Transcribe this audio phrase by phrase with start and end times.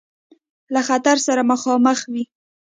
[0.73, 2.23] له خطر سره مخامخ وي.